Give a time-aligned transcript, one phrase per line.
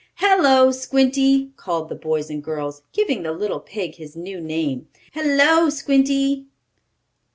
[0.15, 4.87] "Hello, Squinty!" called the boys and girls, giving the little pig his new name.
[5.13, 6.47] "Hello, Squinty!"